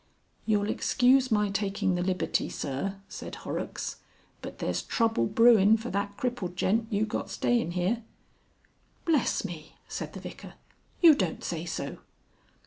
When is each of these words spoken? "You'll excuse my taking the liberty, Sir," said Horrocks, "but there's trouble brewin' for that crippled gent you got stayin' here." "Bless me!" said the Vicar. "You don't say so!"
"You'll 0.47 0.71
excuse 0.71 1.29
my 1.31 1.49
taking 1.49 1.93
the 1.93 2.01
liberty, 2.01 2.49
Sir," 2.49 2.95
said 3.07 3.35
Horrocks, 3.35 3.97
"but 4.41 4.57
there's 4.57 4.81
trouble 4.81 5.27
brewin' 5.27 5.77
for 5.77 5.91
that 5.91 6.17
crippled 6.17 6.57
gent 6.57 6.87
you 6.91 7.05
got 7.05 7.29
stayin' 7.29 7.73
here." 7.73 8.01
"Bless 9.05 9.45
me!" 9.45 9.75
said 9.87 10.13
the 10.13 10.19
Vicar. 10.19 10.55
"You 11.01 11.13
don't 11.13 11.43
say 11.43 11.65
so!" 11.65 11.99